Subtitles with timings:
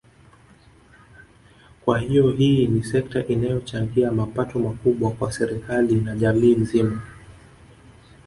[1.85, 7.01] Kwa hiyo hii ni sekta inayochangia mapato makubwa kwa serikali na jamii nzima